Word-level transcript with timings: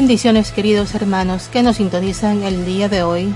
Bendiciones 0.00 0.52
queridos 0.52 0.94
hermanos 0.94 1.48
que 1.48 1.60
nos 1.64 1.78
sintonizan 1.78 2.44
el 2.44 2.64
día 2.64 2.88
de 2.88 3.02
hoy. 3.02 3.32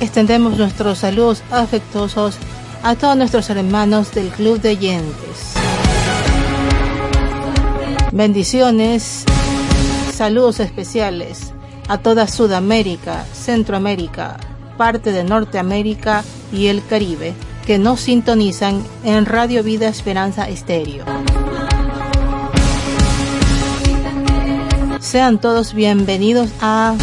Extendemos 0.00 0.56
nuestros 0.56 1.00
saludos 1.00 1.42
afectuosos 1.50 2.38
a 2.82 2.94
todos 2.94 3.14
nuestros 3.14 3.50
hermanos 3.50 4.14
del 4.14 4.30
Club 4.30 4.58
de 4.58 4.70
Oyentes. 4.70 5.52
Bendiciones, 8.10 9.26
saludos 10.14 10.60
especiales 10.60 11.52
a 11.88 11.98
toda 11.98 12.26
Sudamérica, 12.26 13.26
Centroamérica, 13.34 14.38
parte 14.78 15.12
de 15.12 15.24
Norteamérica 15.24 16.24
y 16.50 16.68
el 16.68 16.82
Caribe 16.86 17.34
que 17.66 17.76
nos 17.76 18.00
sintonizan 18.00 18.82
en 19.04 19.26
Radio 19.26 19.62
Vida 19.62 19.88
Esperanza 19.88 20.48
Estéreo. 20.48 21.04
Sean 25.04 25.38
todos 25.38 25.74
bienvenidos 25.74 26.48
a 26.62 26.96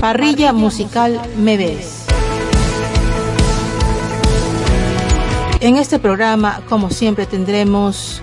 Parrilla 0.00 0.54
Musical 0.54 1.20
Me 1.36 1.58
Ves. 1.58 2.06
En 5.60 5.76
este 5.76 5.98
programa, 5.98 6.62
como 6.70 6.88
siempre, 6.88 7.26
tendremos 7.26 8.22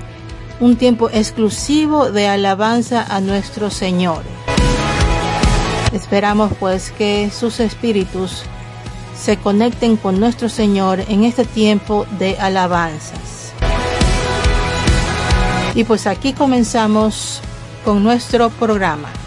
un 0.60 0.76
tiempo 0.76 1.12
exclusivo 1.12 2.12
de 2.12 2.28
alabanza 2.28 3.06
a 3.08 3.22
nuestro 3.22 3.70
Señor. 3.70 4.24
Esperamos 5.94 6.54
pues 6.60 6.90
que 6.90 7.30
sus 7.30 7.60
espíritus 7.60 8.42
se 9.16 9.38
conecten 9.38 9.98
con 9.98 10.20
nuestro 10.20 10.50
Señor 10.50 11.02
en 11.08 11.26
este 11.26 11.46
tiempo 11.46 12.08
de 12.18 12.40
alabanzas. 12.40 13.54
Y 15.76 15.84
pues 15.84 16.08
aquí 16.08 16.34
comenzamos 16.34 17.44
con 17.88 18.04
nuestro 18.04 18.50
programa. 18.50 19.27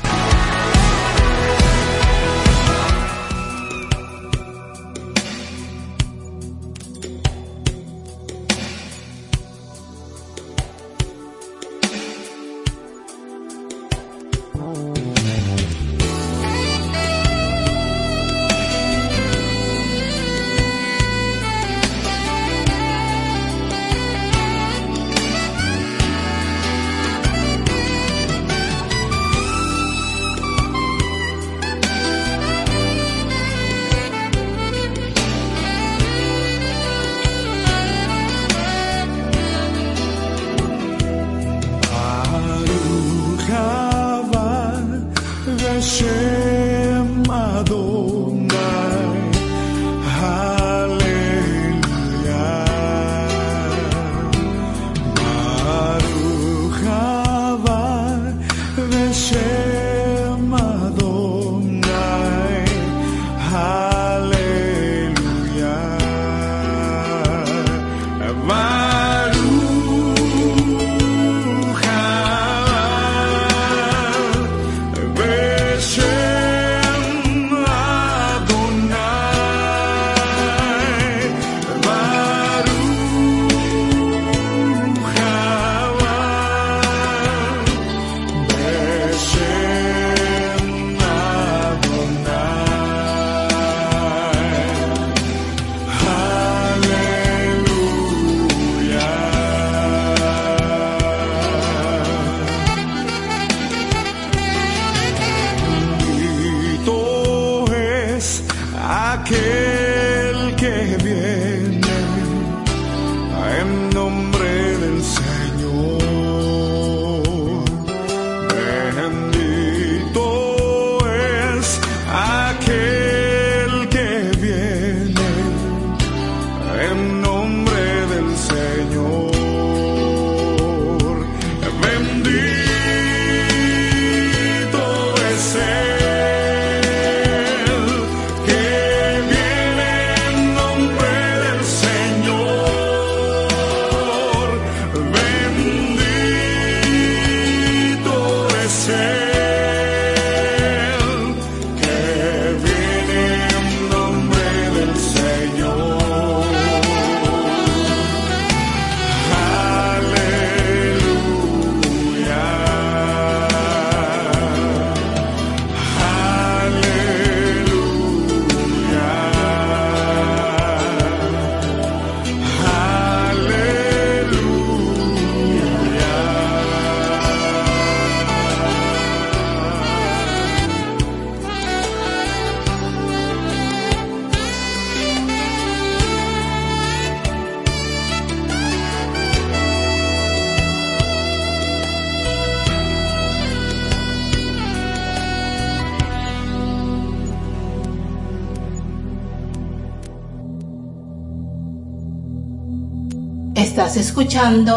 Estás 203.89 203.97
escuchando 203.97 204.73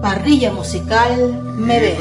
Parrilla 0.00 0.50
Musical 0.52 1.14
Me 1.66 1.76
Ves. 1.82 1.96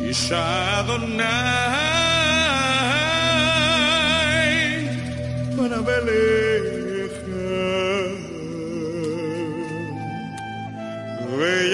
יישא 0.00 0.80
אדוני 0.80 1.24
פניו 5.56 5.90
אליך 5.90 6.57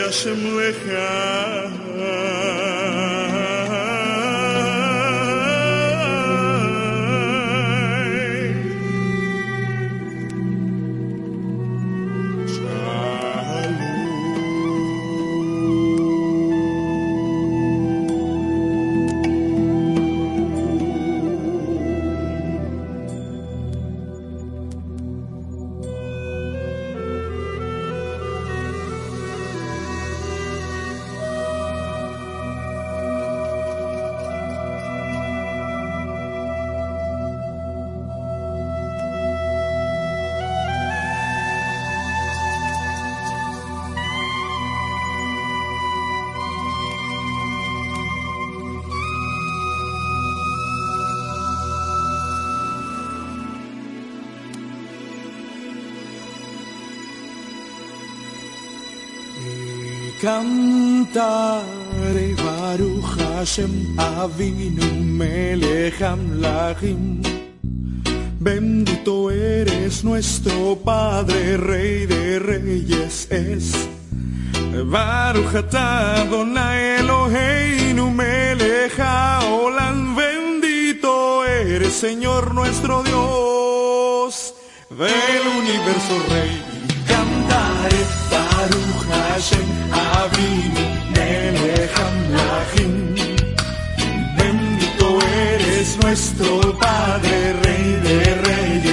Bella 0.05 0.11
semleja 0.11 1.64
Cantare 60.25 61.61
Baruch 62.35 63.13
Hashem 63.19 63.95
Avinu 63.95 64.87
Melech 65.05 66.01
Amlachim 66.01 67.21
Bendito 68.41 69.29
eres 69.29 70.03
nuestro 70.03 70.77
Padre, 70.77 71.57
Rey 71.57 72.07
de 72.07 72.39
Reyes 72.39 73.27
es. 73.29 73.87
Baruch 74.89 75.53
atah 75.53 76.21
Adonai 76.21 77.01
Eloheinu 77.01 78.09
Melech 78.09 78.97
Haolam 78.97 80.15
Bendito 80.15 81.45
eres 81.45 81.93
Señor 81.93 82.51
nuestro 82.55 83.03
Dios 83.03 84.55
del 84.89 85.47
universo 85.61 86.17
Rey. 86.31 86.64
Amlachim 92.05 93.15
Bendito 94.37 95.19
eres 95.21 95.97
nuestro 96.01 96.77
Padre, 96.77 97.53
Rey 97.63 97.87
de 98.03 98.35
Reyes 98.45 98.84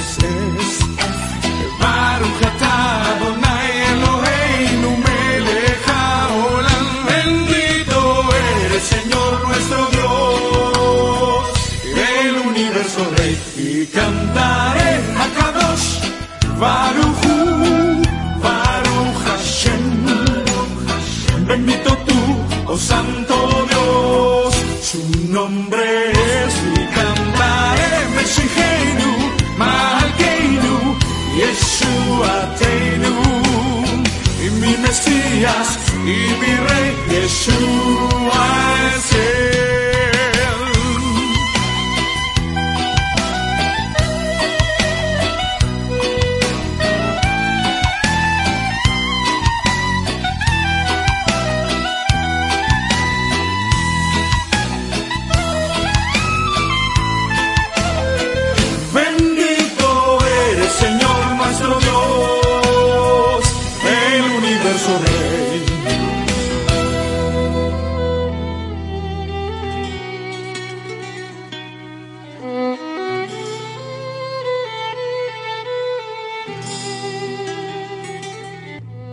Reyes 0.00 0.59
Y 36.04 36.34
mi 36.40 36.69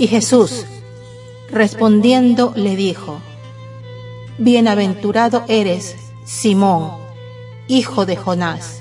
Y 0.08 0.10
Jesús, 0.10 0.66
respondiendo, 1.52 2.54
le 2.56 2.78
dijo, 2.78 3.20
Bienaventurado 4.38 5.44
eres, 5.50 5.98
Simón, 6.24 6.92
hijo 7.68 8.06
de 8.06 8.16
Jonás, 8.16 8.80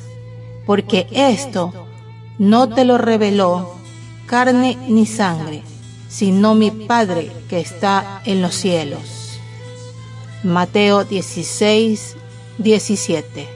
porque 0.67 1.09
esto 1.11 1.73
no 2.39 2.69
te 2.69 2.85
lo 2.85 2.97
reveló 2.97 3.75
carne 4.27 4.79
ni 4.87 5.05
sangre, 5.05 5.65
sino 6.09 6.55
mi 6.55 6.71
Padre 6.71 7.33
que 7.49 7.59
está 7.59 8.23
en 8.25 8.41
los 8.41 8.55
cielos. 8.55 9.41
Mateo 10.45 11.03
16, 11.03 12.17
17. 12.59 13.56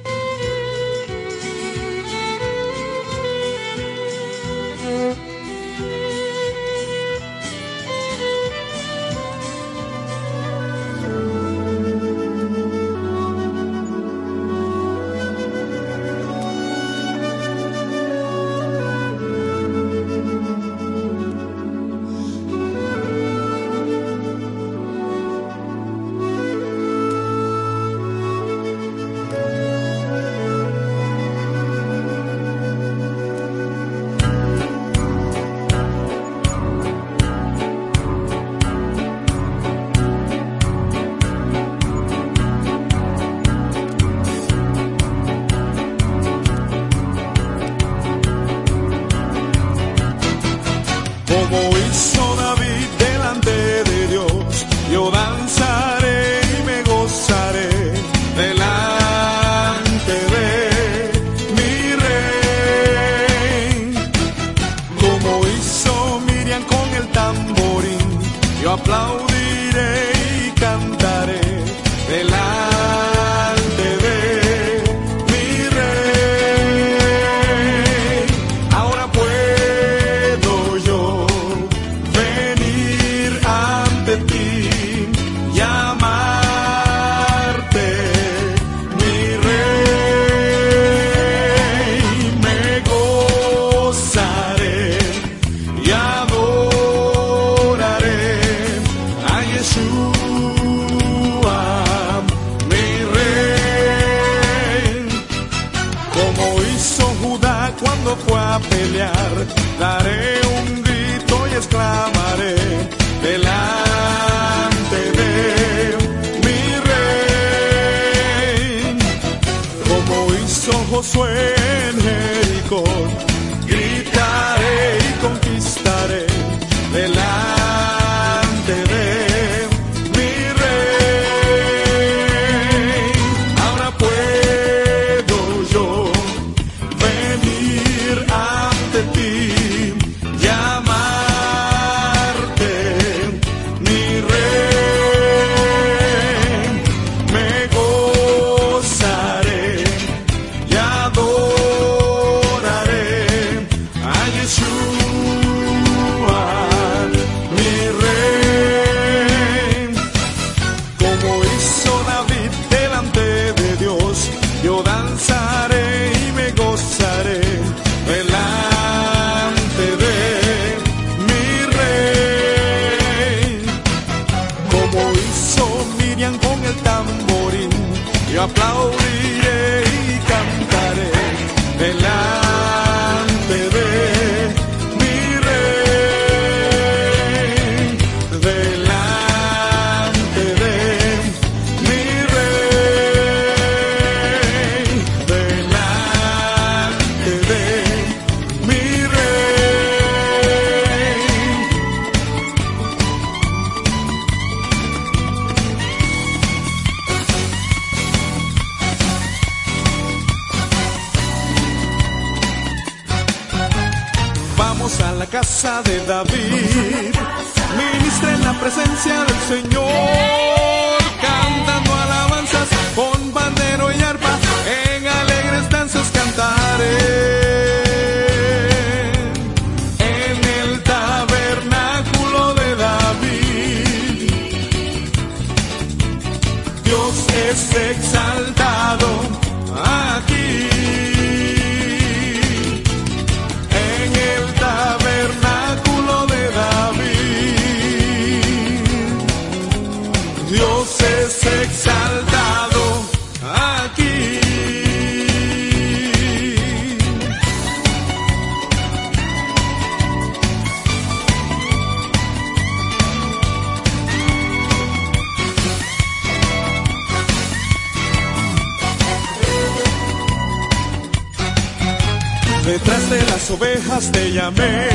quejas 273.90 274.12
te 274.12 274.32
llamé. 274.32 274.88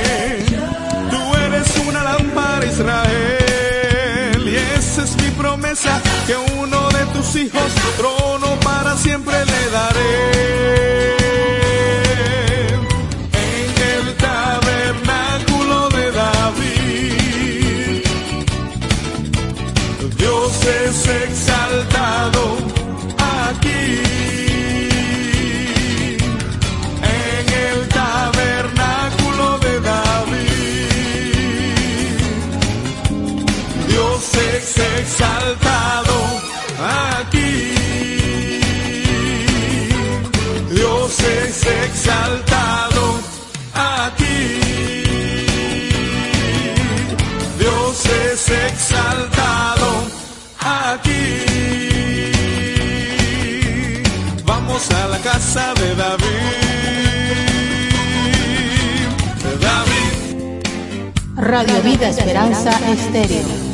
Tú 1.10 1.36
eres 1.46 1.68
una 1.88 2.04
lámpara 2.04 2.66
Israel 2.66 4.48
y 4.48 4.56
esa 4.78 5.04
es 5.04 5.16
mi 5.18 5.30
promesa 5.32 6.02
que 6.28 6.36
uno 6.60 6.90
de 6.90 7.06
tus 7.14 7.36
hijos 7.36 7.72
trono 7.98 8.60
para 8.62 8.96
siempre 8.98 9.34
le 9.46 9.55
Radio 61.56 61.82
Vida 61.84 62.10
Esperanza 62.10 62.70
Estéreo. 62.92 63.65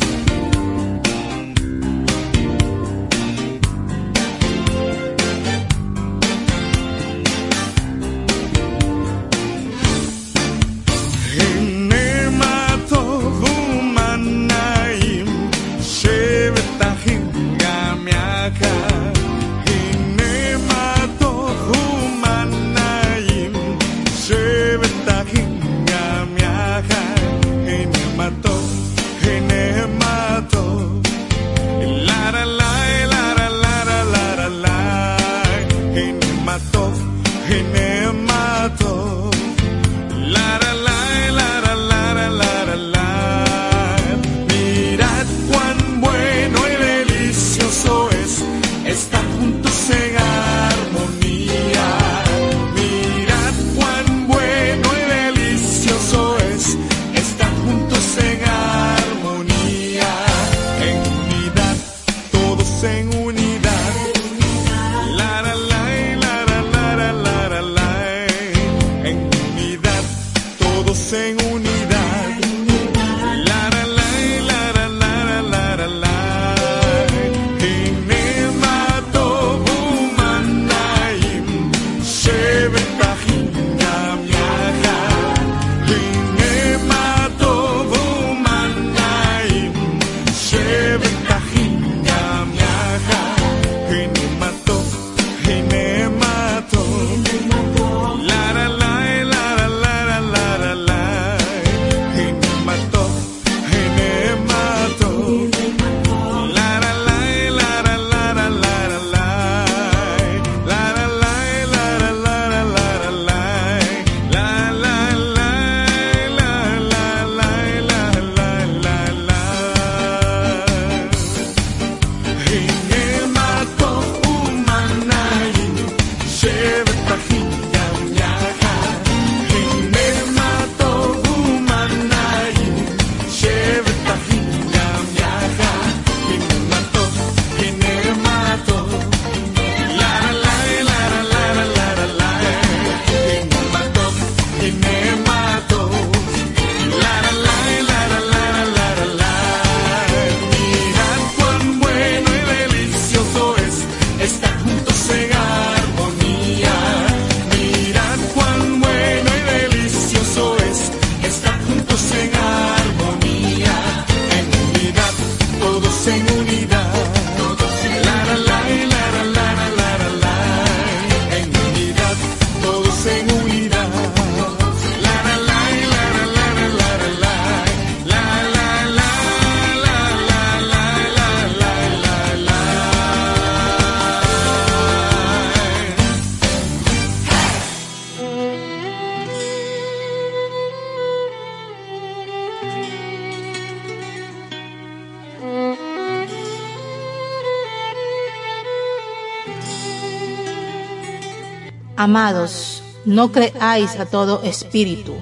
Amados, 202.03 202.81
no 203.05 203.31
creáis 203.31 203.99
a 203.99 204.07
todo 204.07 204.41
espíritu, 204.41 205.13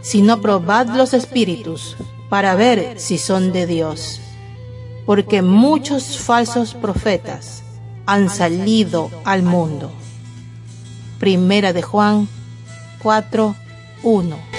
sino 0.00 0.40
probad 0.40 0.88
los 0.88 1.14
espíritus 1.14 1.96
para 2.28 2.56
ver 2.56 2.98
si 2.98 3.16
son 3.16 3.52
de 3.52 3.68
Dios. 3.68 4.20
Porque 5.06 5.40
muchos 5.40 6.18
falsos 6.18 6.74
profetas 6.74 7.62
han 8.06 8.28
salido 8.28 9.08
al 9.24 9.44
mundo. 9.44 9.92
Primera 11.20 11.72
de 11.72 11.82
Juan 11.82 12.26
4, 13.00 13.54
1. 14.02 14.49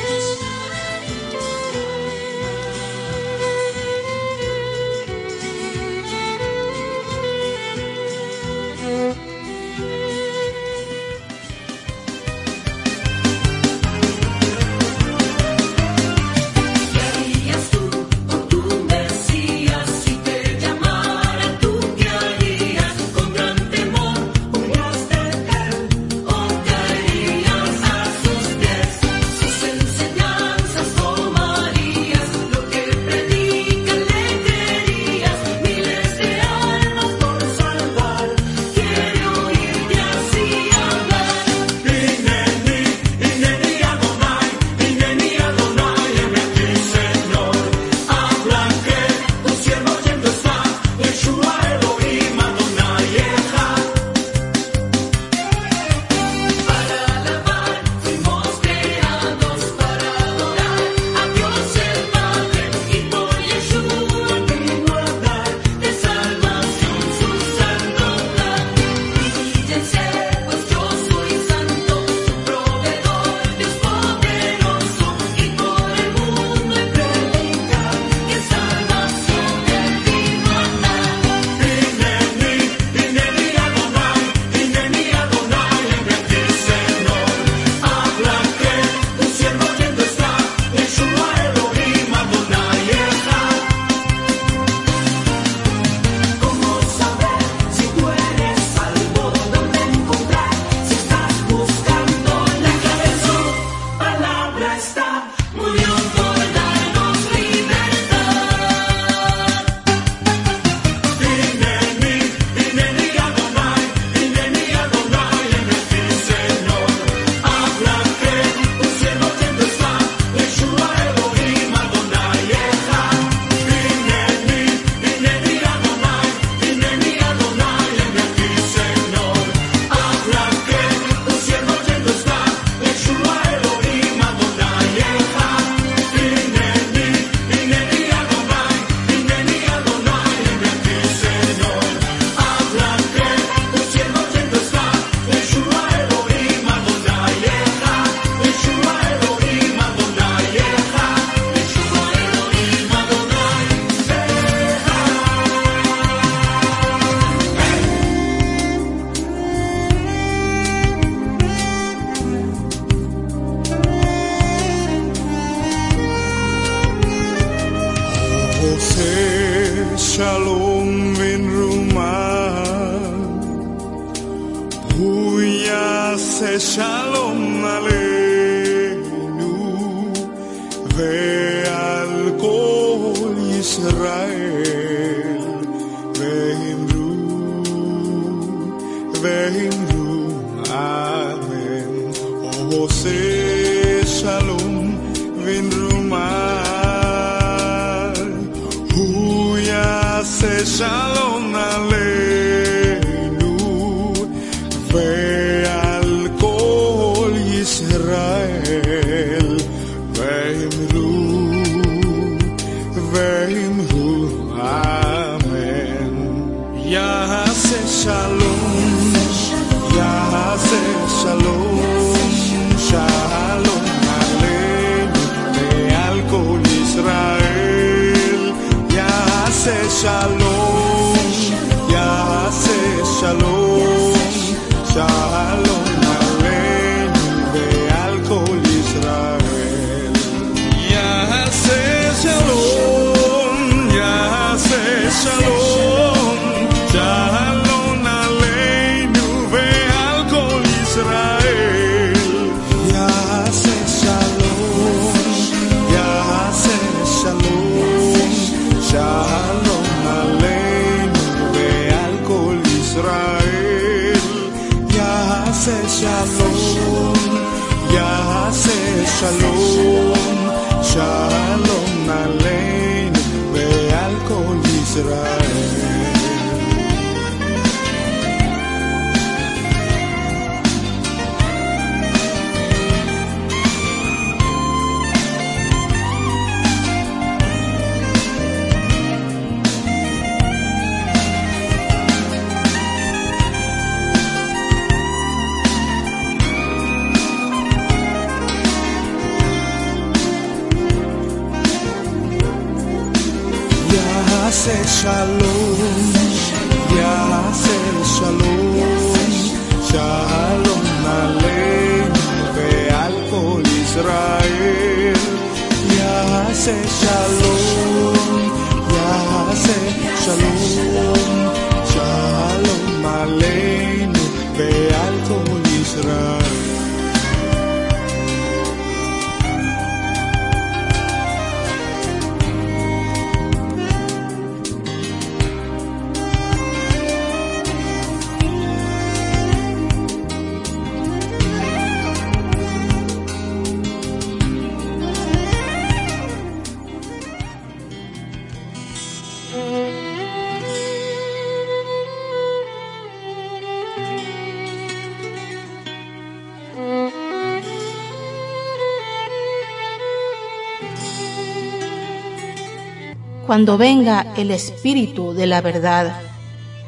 Cuando 363.62 363.78
venga 363.78 364.34
el 364.38 364.50
Espíritu 364.50 365.34
de 365.34 365.46
la 365.46 365.62
verdad, 365.62 366.20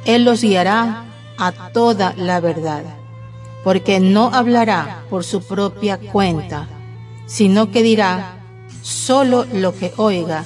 Él 0.05 0.25
los 0.25 0.41
guiará 0.41 1.05
a 1.37 1.51
toda 1.71 2.15
la 2.17 2.39
verdad, 2.39 2.83
porque 3.63 3.99
no 3.99 4.31
hablará 4.33 5.03
por 5.07 5.23
su 5.23 5.43
propia 5.43 5.99
cuenta, 5.99 6.67
sino 7.27 7.69
que 7.69 7.83
dirá 7.83 8.39
solo 8.81 9.45
lo 9.53 9.77
que 9.77 9.93
oiga 9.97 10.45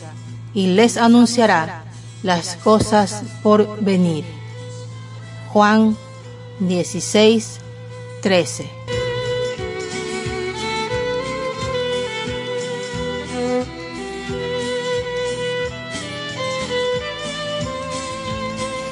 y 0.54 0.68
les 0.68 0.98
anunciará 0.98 1.86
las 2.24 2.58
cosas 2.58 3.24
por 3.42 3.82
venir. 3.82 4.26
Juan 5.54 5.96
16, 6.60 7.62
13. 8.22 8.77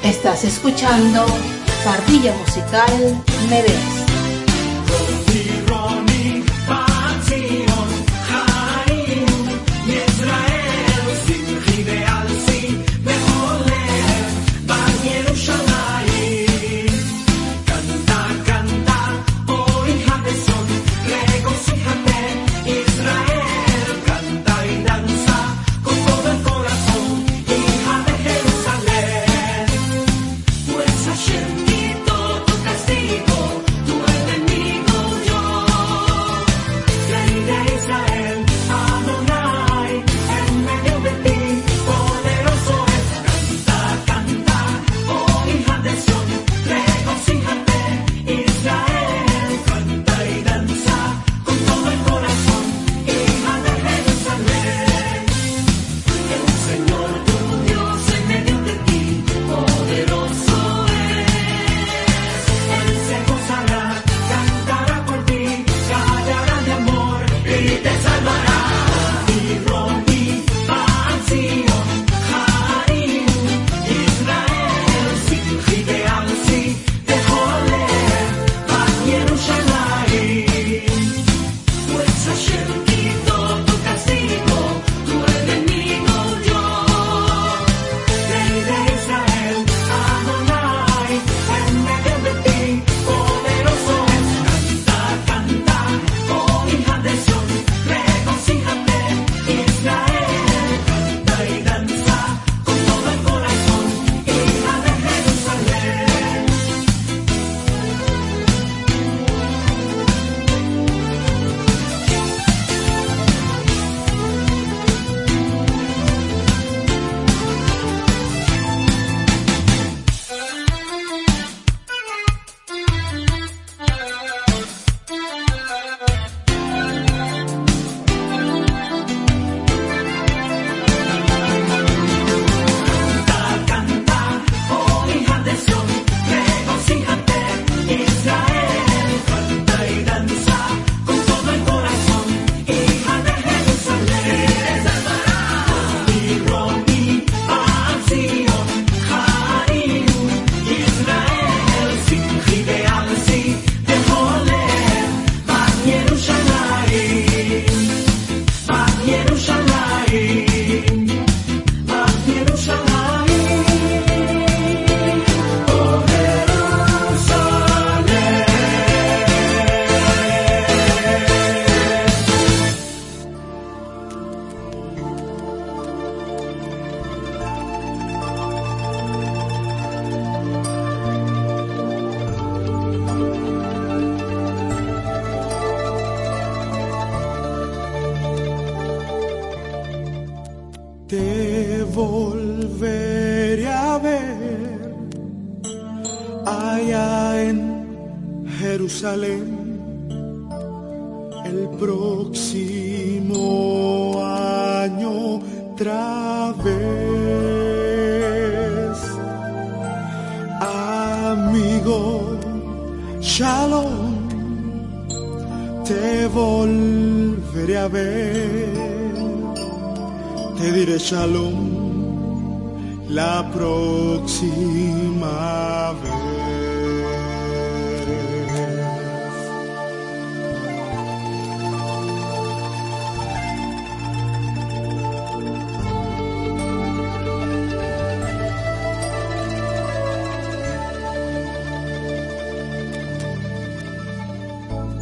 Estás 0.06 0.44
escuchando 0.44 1.26
Parrilla 1.84 2.32
Musical 2.34 3.24
Medés. 3.50 4.05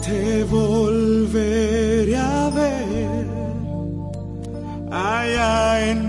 Te 0.05 0.45
volveré 0.45 2.17
a 2.17 2.51
ver 2.51 3.27
allá 4.91 5.91
en 5.91 6.01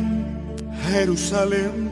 Jerusalén 0.90 1.85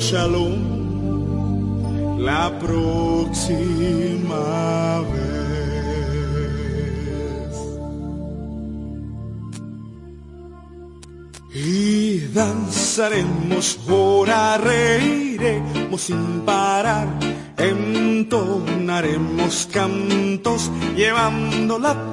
shalom 0.00 0.78
la 2.18 2.50
próxima 2.58 4.36
vez. 5.12 5.38
Y 11.54 12.18
danzaremos, 12.34 13.78
ahora 13.88 14.58
reiremos 14.58 16.00
sin 16.00 16.42
parar, 16.44 17.08
entonaremos 17.56 18.48
cantos 19.72 20.70
llevando 20.96 21.78
la 21.78 22.07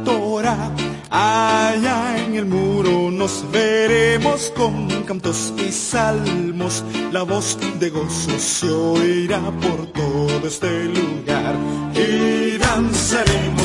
con 4.55 4.87
cantos 5.03 5.53
y 5.57 5.71
salmos. 5.71 6.83
La 7.11 7.23
voz 7.23 7.57
de 7.79 7.89
gozo 7.89 8.37
se 8.37 8.69
oirá 8.69 9.39
por 9.61 9.85
todo 9.93 10.45
este 10.45 10.85
lugar. 10.85 11.55
Y 11.95 12.57
danzaremos, 12.57 13.64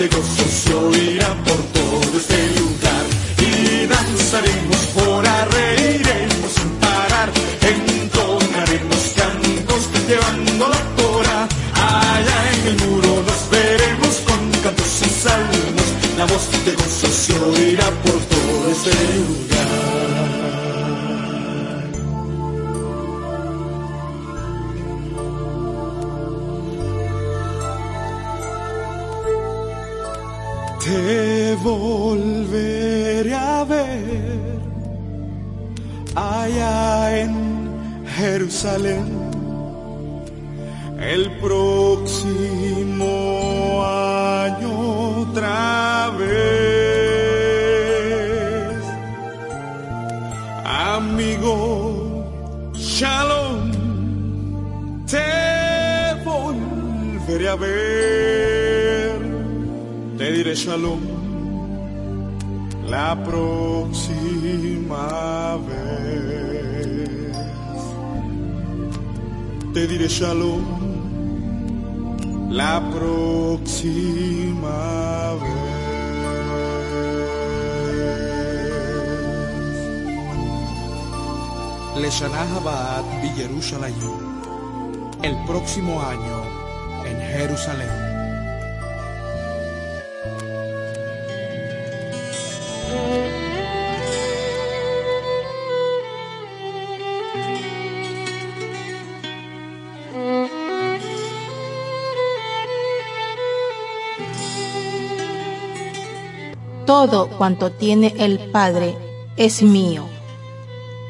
de 0.00 0.08
gozo 0.08 0.39
vez. 82.10 82.20
Leshanah 82.20 82.56
Abad 82.56 83.04
Villerushalayim. 83.22 84.42
El 85.22 85.36
próximo 85.46 86.00
año 86.00 86.42
en 87.04 87.20
Jerusalén. 87.20 87.88
Todo 106.86 107.28
cuanto 107.28 107.70
tiene 107.70 108.14
el 108.18 108.50
Padre 108.50 108.96
es 109.36 109.62
mío. 109.62 110.19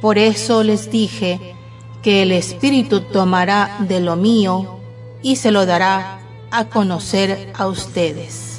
Por 0.01 0.19
eso 0.19 0.63
les 0.63 0.91
dije 0.91 1.57
que 2.03 2.23
el 2.23 2.33
Espíritu 2.33 3.03
tomará 3.03 3.77
de 3.81 4.01
lo 4.01 4.17
mío 4.17 4.79
y 5.23 5.37
se 5.37 5.51
lo 5.51 5.67
dará 5.67 6.21
a 6.51 6.65
conocer 6.67 7.53
a 7.57 7.67
ustedes. 7.67 8.59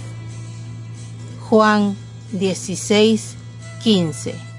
Juan 1.50 1.98
16, 2.32 3.36
15. 3.84 4.51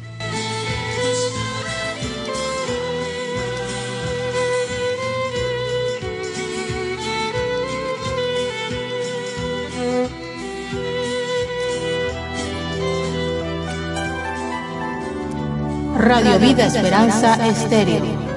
Radio 16.02 16.36
Vida 16.40 16.66
Esperanza 16.66 17.34
Estéreo. 17.46 18.31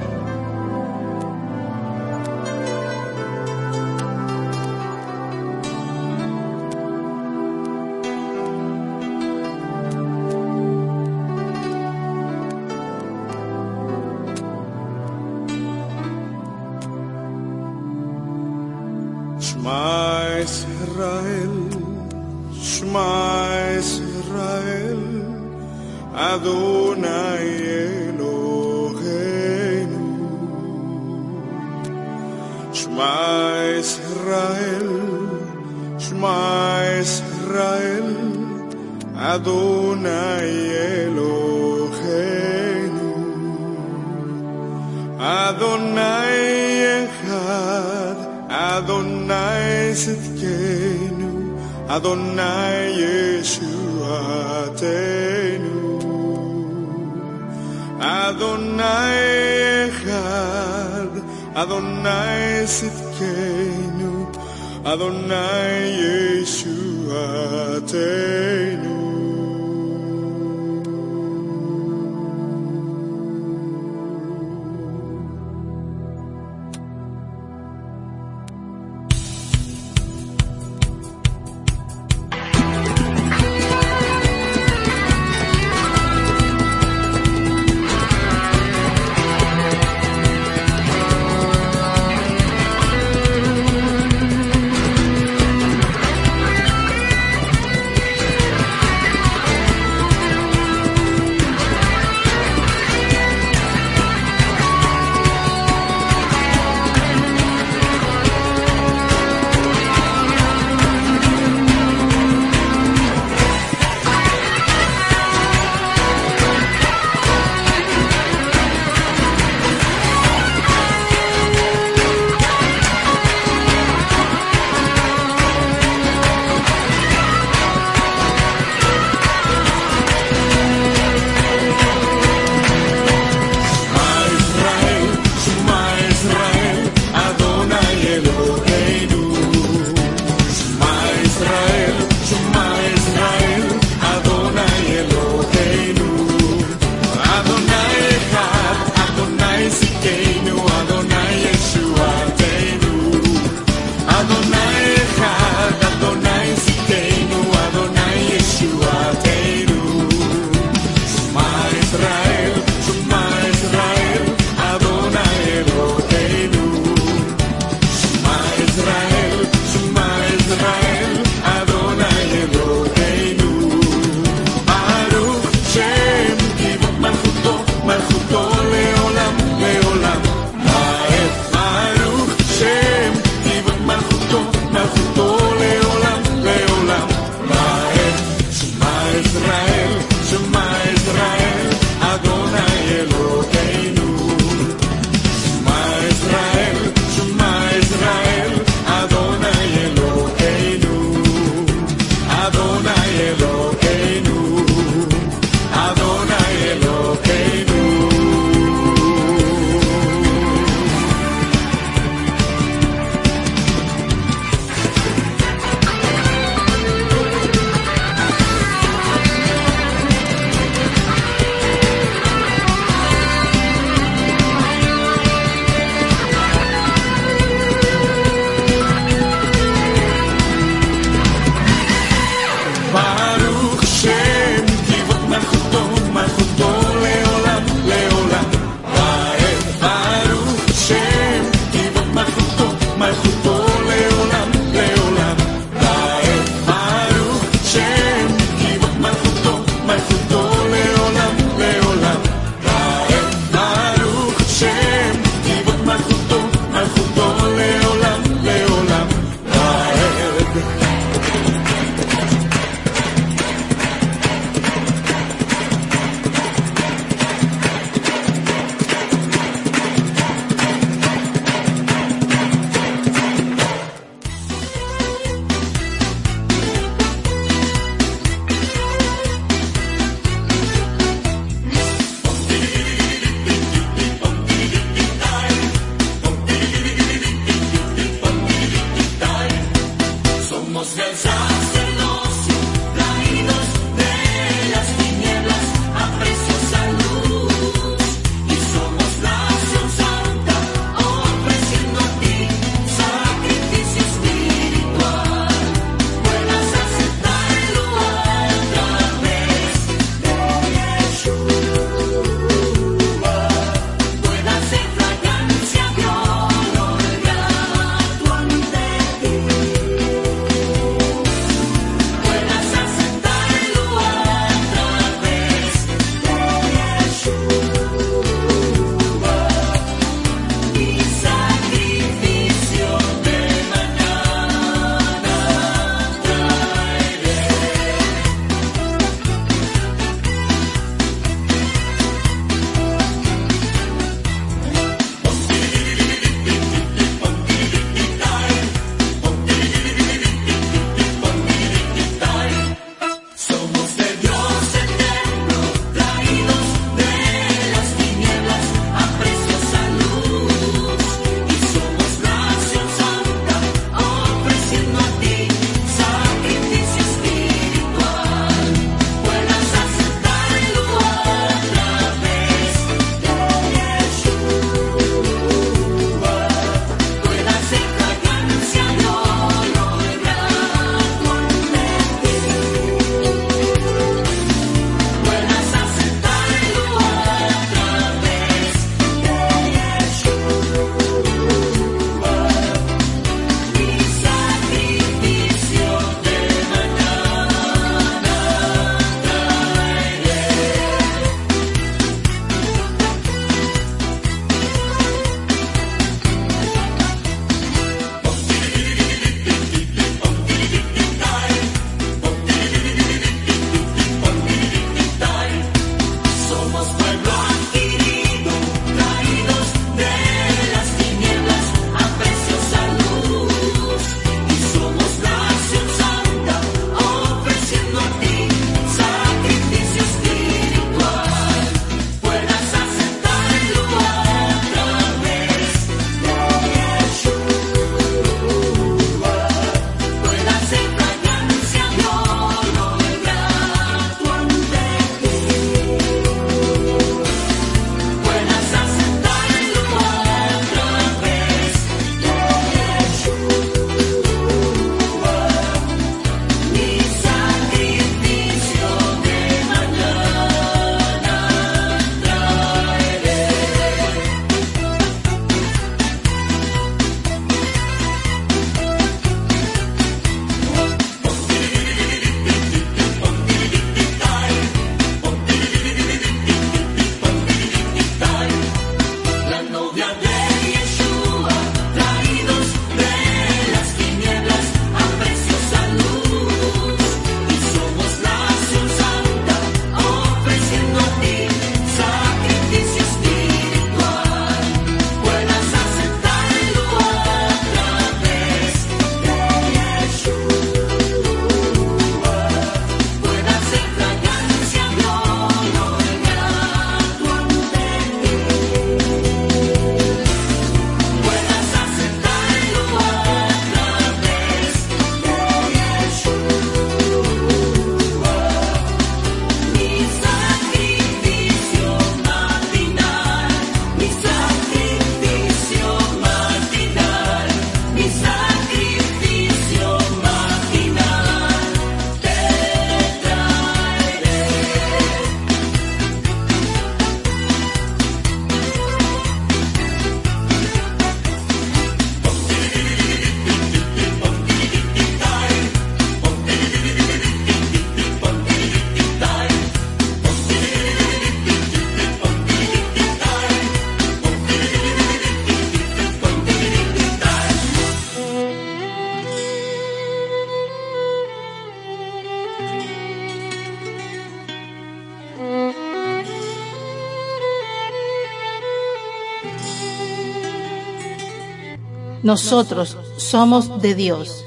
Nosotros 572.26 572.96
somos 573.18 573.80
de 573.80 573.94
Dios 573.94 574.44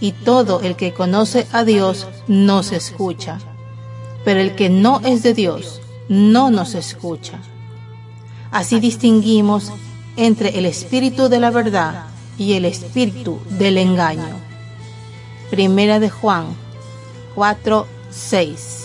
y 0.00 0.12
todo 0.12 0.62
el 0.62 0.74
que 0.74 0.94
conoce 0.94 1.46
a 1.52 1.64
Dios 1.64 2.06
nos 2.28 2.72
escucha, 2.72 3.38
pero 4.24 4.40
el 4.40 4.54
que 4.54 4.70
no 4.70 5.00
es 5.04 5.22
de 5.22 5.34
Dios 5.34 5.82
no 6.08 6.50
nos 6.50 6.74
escucha. 6.74 7.38
Así 8.50 8.80
distinguimos 8.80 9.70
entre 10.16 10.58
el 10.58 10.64
espíritu 10.64 11.28
de 11.28 11.40
la 11.40 11.50
verdad 11.50 12.06
y 12.38 12.54
el 12.54 12.64
espíritu 12.64 13.38
del 13.50 13.76
engaño. 13.76 14.40
Primera 15.50 16.00
de 16.00 16.08
Juan 16.08 16.46
4, 17.34 17.86
6. 18.08 18.79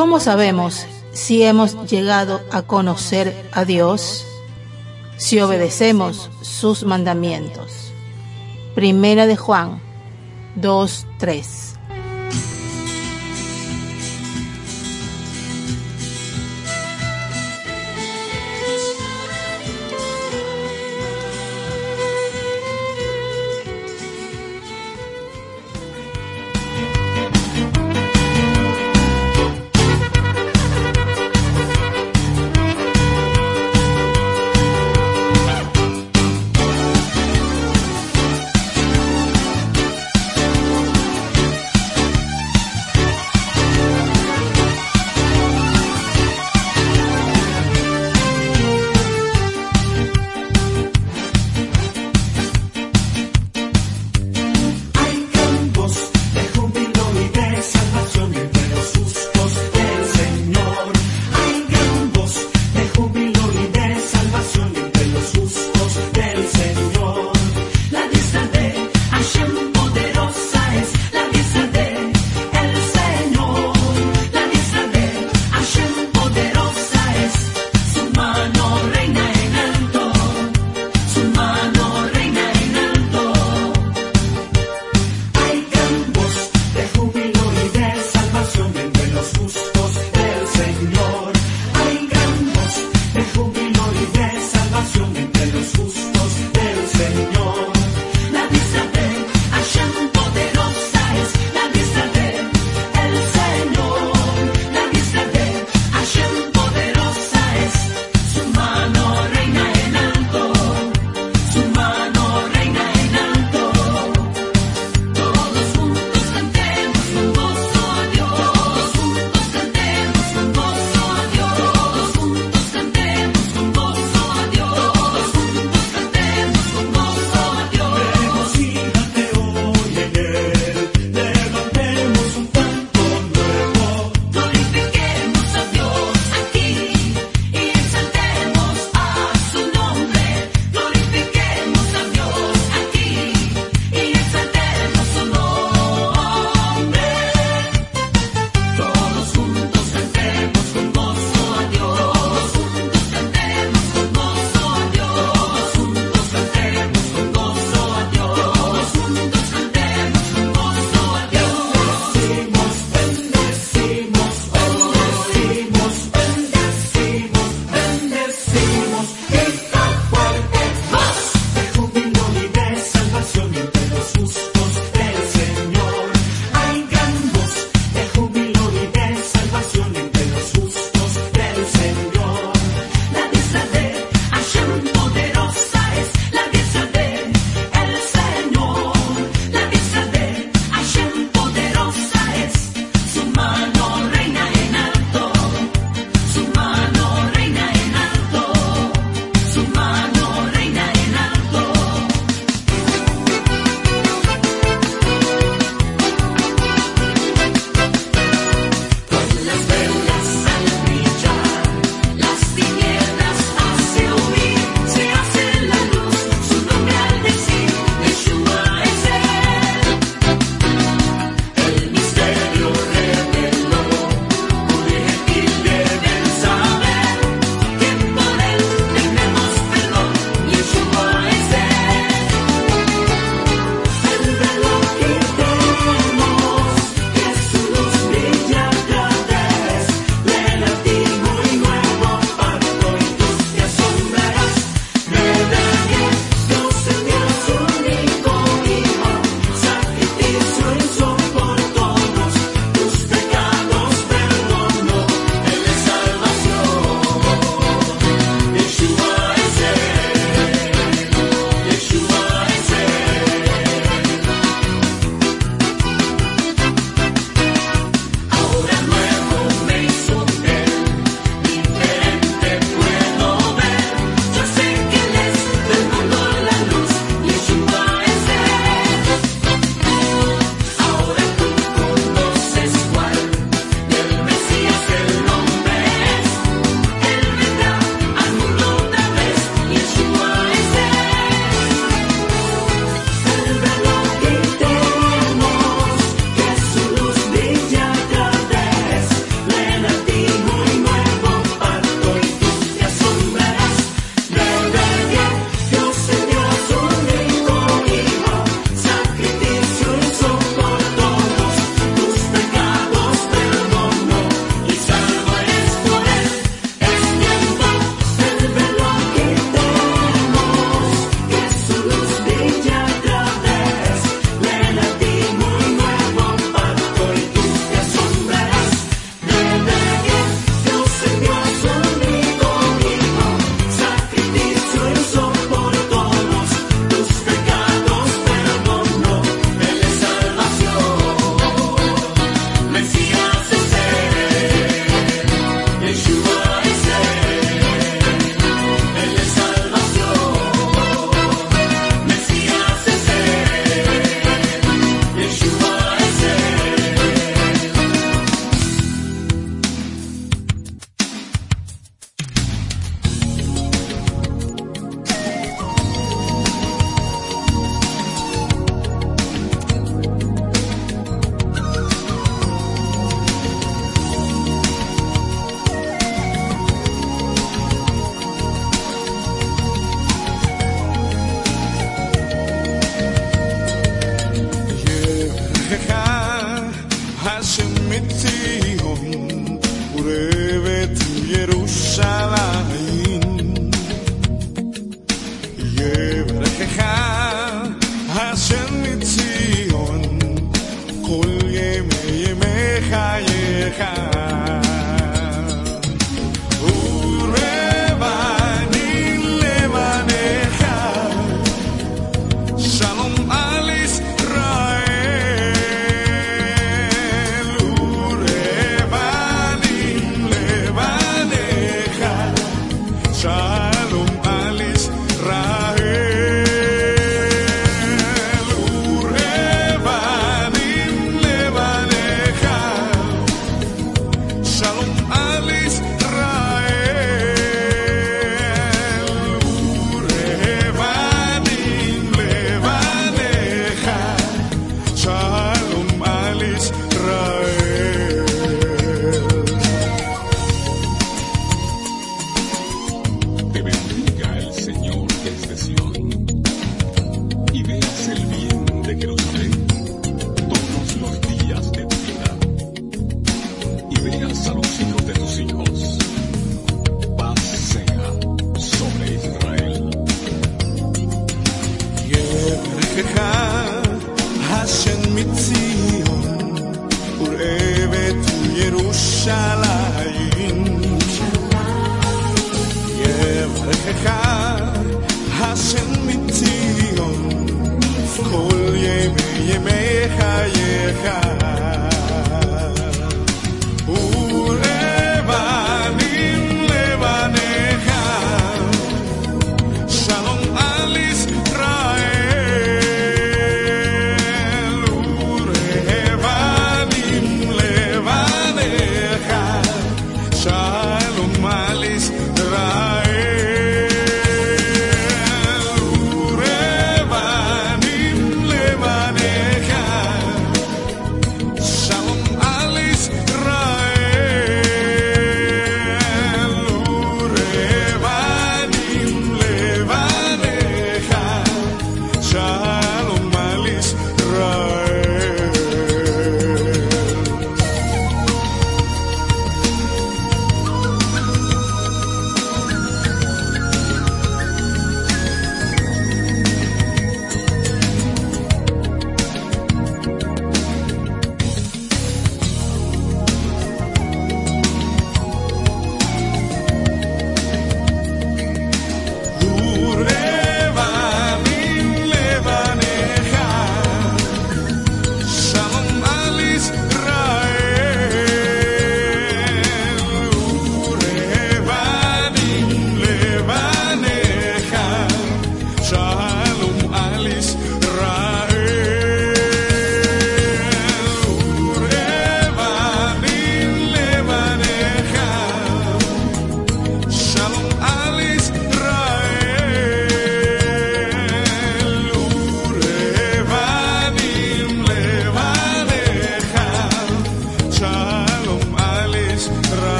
¿Cómo 0.00 0.18
sabemos 0.18 0.86
si 1.12 1.42
hemos 1.42 1.84
llegado 1.84 2.40
a 2.50 2.62
conocer 2.62 3.50
a 3.52 3.66
Dios? 3.66 4.24
Si 5.18 5.38
obedecemos 5.40 6.30
sus 6.40 6.84
mandamientos. 6.84 7.92
Primera 8.74 9.26
de 9.26 9.36
Juan 9.36 9.78
2, 10.54 11.06